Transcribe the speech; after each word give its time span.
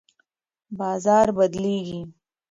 بازار 0.77 1.27
بدلیږي. 1.37 2.01